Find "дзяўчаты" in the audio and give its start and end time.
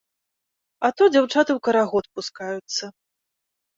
1.13-1.51